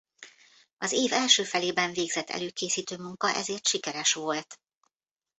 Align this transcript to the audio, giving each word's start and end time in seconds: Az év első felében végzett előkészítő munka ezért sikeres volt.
Az 0.77 0.91
év 0.91 1.11
első 1.13 1.43
felében 1.43 1.91
végzett 1.93 2.29
előkészítő 2.29 2.97
munka 2.97 3.33
ezért 3.35 3.67
sikeres 3.67 4.13
volt. 4.13 4.59